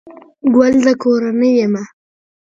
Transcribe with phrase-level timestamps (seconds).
[0.55, 1.83] گل دکورنۍ يمه